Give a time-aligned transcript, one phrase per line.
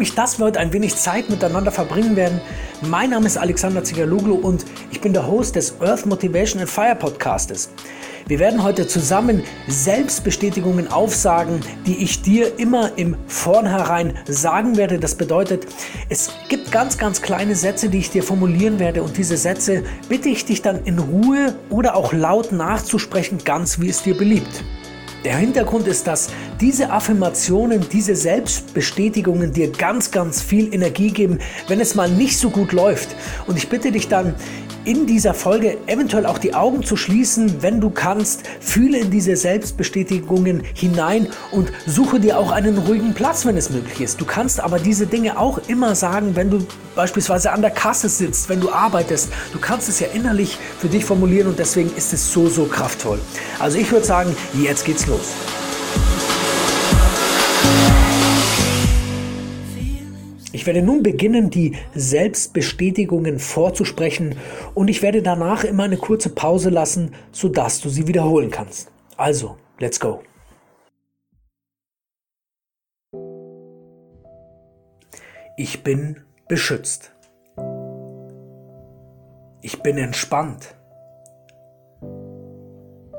[0.00, 2.40] mich, dass wir heute ein wenig Zeit miteinander verbringen werden.
[2.80, 6.96] Mein Name ist Alexander Zigaluglu und ich bin der Host des Earth Motivation and Fire
[6.96, 7.70] Podcastes.
[8.26, 14.98] Wir werden heute zusammen Selbstbestätigungen aufsagen, die ich dir immer im Vornherein sagen werde.
[14.98, 15.66] Das bedeutet,
[16.08, 20.30] es gibt ganz, ganz kleine Sätze, die ich dir formulieren werde und diese Sätze bitte
[20.30, 24.64] ich dich dann in Ruhe oder auch laut nachzusprechen, ganz wie es dir beliebt.
[25.24, 31.78] Der Hintergrund ist, dass diese Affirmationen, diese Selbstbestätigungen dir ganz, ganz viel Energie geben, wenn
[31.78, 33.14] es mal nicht so gut läuft.
[33.46, 34.34] Und ich bitte dich dann
[34.84, 38.42] in dieser Folge eventuell auch die Augen zu schließen, wenn du kannst.
[38.60, 44.00] Fühle in diese Selbstbestätigungen hinein und suche dir auch einen ruhigen Platz, wenn es möglich
[44.00, 44.20] ist.
[44.20, 48.48] Du kannst aber diese Dinge auch immer sagen, wenn du beispielsweise an der Kasse sitzt,
[48.48, 49.30] wenn du arbeitest.
[49.52, 53.18] Du kannst es ja innerlich für dich formulieren und deswegen ist es so, so kraftvoll.
[53.58, 55.34] Also ich würde sagen, jetzt geht's los.
[60.60, 64.36] Ich werde nun beginnen, die Selbstbestätigungen vorzusprechen
[64.74, 68.92] und ich werde danach immer eine kurze Pause lassen, sodass du sie wiederholen kannst.
[69.16, 70.22] Also, let's go.
[75.56, 77.14] Ich bin beschützt.
[79.62, 80.74] Ich bin entspannt.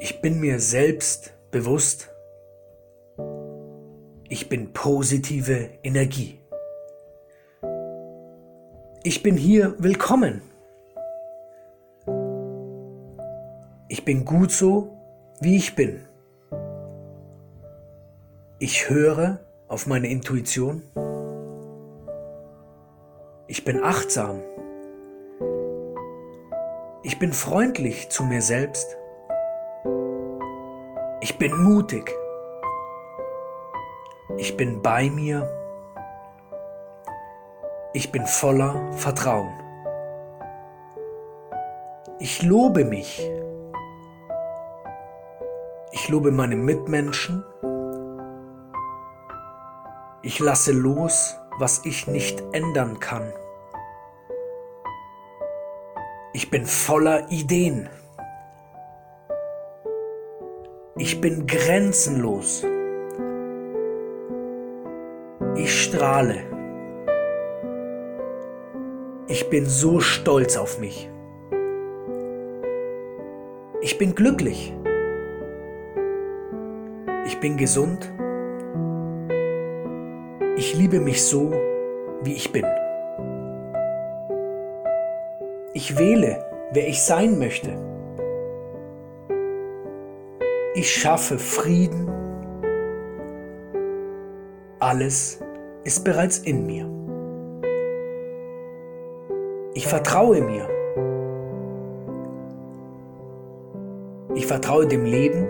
[0.00, 2.10] Ich bin mir selbst bewusst.
[4.28, 6.41] Ich bin positive Energie.
[9.04, 10.42] Ich bin hier willkommen.
[13.88, 14.96] Ich bin gut so,
[15.40, 16.06] wie ich bin.
[18.60, 20.82] Ich höre auf meine Intuition.
[23.48, 24.40] Ich bin achtsam.
[27.02, 28.96] Ich bin freundlich zu mir selbst.
[31.20, 32.08] Ich bin mutig.
[34.36, 35.61] Ich bin bei mir
[37.94, 39.52] ich bin voller Vertrauen.
[42.18, 43.28] Ich lobe mich.
[45.90, 47.44] Ich lobe meine Mitmenschen.
[50.22, 53.30] Ich lasse los, was ich nicht ändern kann.
[56.32, 57.90] Ich bin voller Ideen.
[60.96, 62.64] Ich bin grenzenlos.
[65.56, 66.51] Ich strahle.
[69.32, 71.08] Ich bin so stolz auf mich.
[73.80, 74.74] Ich bin glücklich.
[77.24, 78.12] Ich bin gesund.
[80.56, 81.50] Ich liebe mich so,
[82.22, 82.66] wie ich bin.
[85.72, 87.70] Ich wähle, wer ich sein möchte.
[90.74, 92.06] Ich schaffe Frieden.
[94.78, 95.40] Alles
[95.84, 96.91] ist bereits in mir.
[99.92, 100.66] Vertraue mir.
[104.34, 105.46] Ich vertraue dem Leben.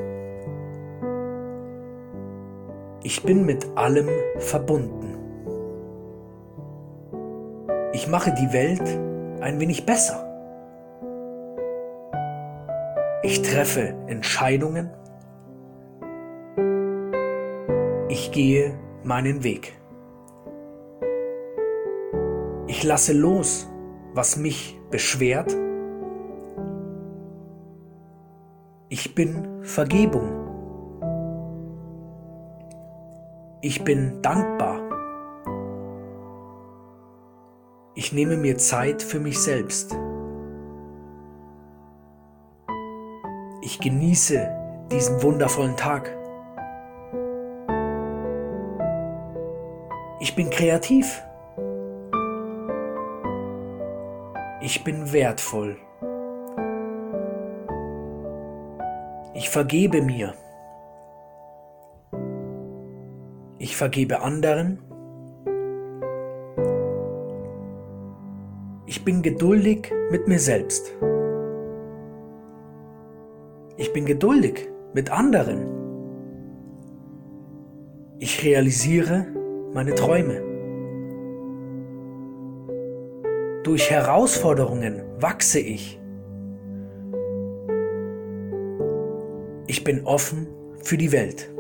[3.04, 4.08] Ich bin mit allem
[4.38, 5.16] verbunden.
[7.92, 8.82] Ich mache die Welt
[9.40, 10.18] ein wenig besser.
[13.22, 14.90] Ich treffe Entscheidungen.
[18.08, 19.72] Ich gehe meinen Weg.
[22.66, 23.68] Ich lasse los
[24.14, 25.56] was mich beschwert?
[28.88, 30.28] Ich bin Vergebung.
[33.62, 34.80] Ich bin dankbar.
[37.94, 39.96] Ich nehme mir Zeit für mich selbst.
[43.62, 46.14] Ich genieße diesen wundervollen Tag.
[50.20, 51.22] Ich bin kreativ.
[54.64, 55.76] Ich bin wertvoll.
[59.34, 60.34] Ich vergebe mir.
[63.58, 64.78] Ich vergebe anderen.
[68.86, 70.92] Ich bin geduldig mit mir selbst.
[73.76, 75.66] Ich bin geduldig mit anderen.
[78.20, 79.26] Ich realisiere
[79.74, 80.51] meine Träume.
[83.62, 86.00] Durch Herausforderungen wachse ich.
[89.66, 90.48] Ich bin offen
[90.82, 91.52] für die Welt.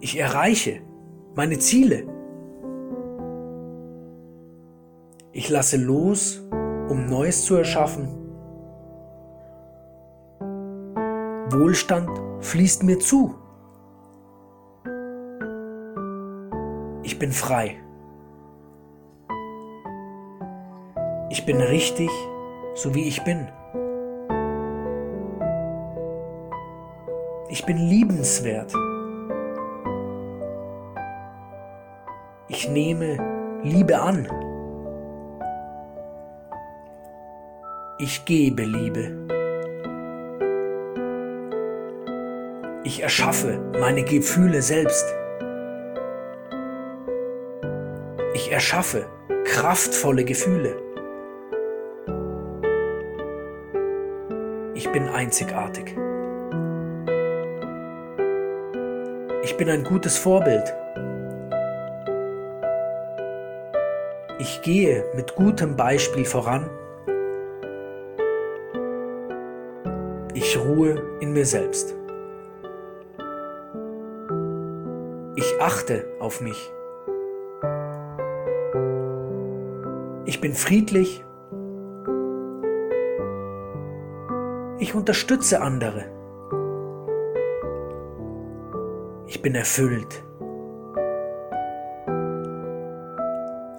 [0.00, 0.80] Ich erreiche
[1.34, 2.04] meine Ziele.
[5.32, 6.42] Ich lasse los,
[6.88, 8.08] um Neues zu erschaffen.
[11.50, 12.10] Wohlstand
[12.40, 13.34] fließt mir zu.
[17.22, 17.76] bin frei.
[21.32, 22.10] Ich bin richtig,
[22.74, 23.48] so wie ich bin.
[27.48, 28.70] Ich bin liebenswert.
[32.48, 33.16] Ich nehme
[33.62, 34.28] Liebe an.
[37.98, 39.16] Ich gebe Liebe.
[42.84, 45.06] Ich erschaffe meine Gefühle selbst.
[48.34, 49.06] Ich erschaffe
[49.44, 50.91] kraftvolle Gefühle.
[54.82, 55.94] Ich bin einzigartig.
[59.44, 60.74] Ich bin ein gutes Vorbild.
[64.40, 66.68] Ich gehe mit gutem Beispiel voran.
[70.34, 71.94] Ich ruhe in mir selbst.
[75.36, 76.72] Ich achte auf mich.
[80.24, 81.24] Ich bin friedlich.
[84.92, 86.04] Ich unterstütze andere.
[89.26, 90.22] Ich bin erfüllt.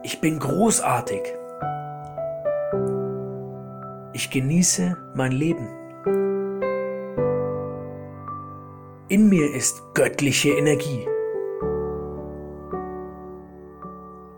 [0.02, 1.22] Ich bin großartig.
[4.14, 5.68] Ich genieße mein Leben.
[9.08, 11.08] In mir ist göttliche Energie.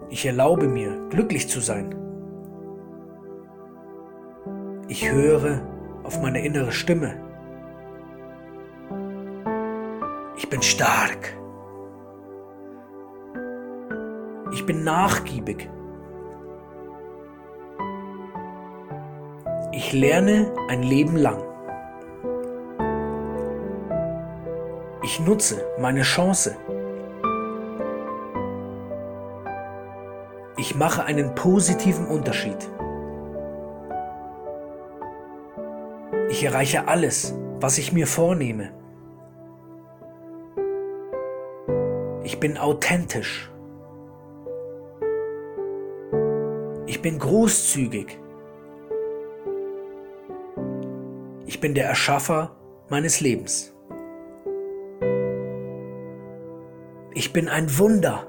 [0.10, 1.96] Ich erlaube mir, glücklich zu sein.
[4.90, 5.75] Ich höre
[6.06, 7.16] auf meine innere Stimme.
[10.38, 11.36] Ich bin stark.
[14.52, 15.70] Ich bin nachgiebig.
[19.72, 21.42] Ich lerne ein Leben lang.
[25.04, 26.56] Ich nutze meine Chance.
[30.58, 32.58] Ich mache einen positiven Unterschied.
[36.36, 38.74] Ich erreiche alles, was ich mir vornehme.
[42.26, 43.50] Ich bin authentisch.
[46.88, 48.20] Ich bin großzügig.
[51.46, 52.54] Ich bin der Erschaffer
[52.90, 53.74] meines Lebens.
[57.14, 58.28] Ich bin ein Wunder.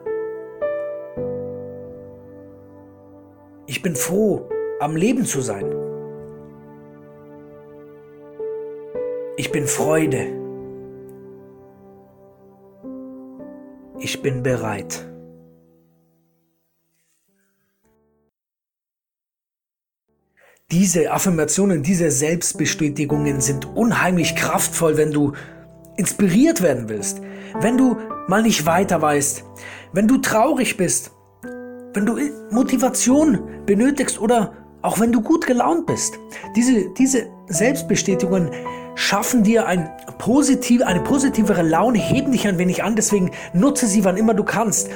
[3.66, 4.48] Ich bin froh,
[4.78, 5.75] am Leben zu sein.
[9.38, 10.28] Ich bin Freude.
[13.98, 15.06] Ich bin bereit.
[20.70, 25.32] Diese Affirmationen, diese Selbstbestätigungen sind unheimlich kraftvoll, wenn du
[25.98, 27.20] inspiriert werden willst,
[27.60, 27.98] wenn du
[28.28, 29.44] mal nicht weiter weißt,
[29.92, 31.12] wenn du traurig bist,
[31.92, 32.18] wenn du
[32.50, 36.18] Motivation benötigst oder auch wenn du gut gelaunt bist.
[36.56, 38.50] Diese, diese Selbstbestätigungen
[38.96, 39.88] schaffen dir ein
[40.18, 44.42] positiv, eine positivere Laune, heben dich ein wenig an, deswegen nutze sie, wann immer du
[44.42, 44.90] kannst.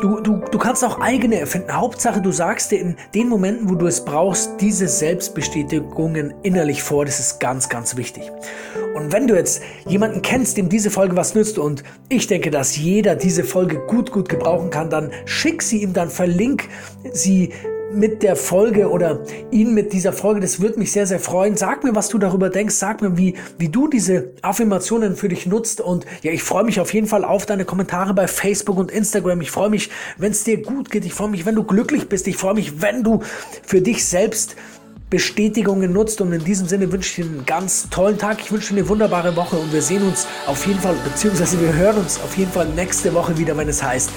[0.00, 1.72] Du, du, du kannst auch eigene erfinden.
[1.76, 7.04] Hauptsache, du sagst dir in den Momenten, wo du es brauchst, diese Selbstbestätigungen innerlich vor.
[7.04, 8.30] Das ist ganz, ganz wichtig.
[8.94, 12.78] Und wenn du jetzt jemanden kennst, dem diese Folge was nützt und ich denke, dass
[12.78, 16.68] jeder diese Folge gut, gut gebrauchen kann, dann schick sie ihm, dann verlink
[17.12, 17.52] sie
[17.92, 19.20] mit der Folge oder
[19.50, 20.40] ihn mit dieser Folge.
[20.40, 21.56] Das würde mich sehr, sehr freuen.
[21.56, 22.74] Sag mir, was du darüber denkst.
[22.74, 25.80] Sag mir, wie, wie du diese Affirmationen für dich nutzt.
[25.80, 29.40] Und ja, ich freue mich auf jeden Fall auf deine Kommentare bei Facebook und Instagram.
[29.40, 31.04] Ich freue mich, wenn es dir gut geht.
[31.04, 32.26] Ich freue mich, wenn du glücklich bist.
[32.28, 33.22] Ich freue mich, wenn du
[33.62, 34.56] für dich selbst
[35.10, 36.20] Bestätigungen nutzt.
[36.20, 38.38] Und in diesem Sinne wünsche ich dir einen ganz tollen Tag.
[38.40, 41.72] Ich wünsche dir eine wunderbare Woche und wir sehen uns auf jeden Fall, beziehungsweise wir
[41.74, 44.10] hören uns auf jeden Fall nächste Woche wieder, wenn es heißt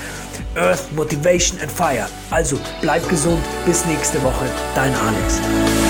[0.55, 2.07] Earth, Motivation and Fire.
[2.29, 4.45] Also bleib gesund, bis nächste Woche,
[4.75, 5.82] dein Alex.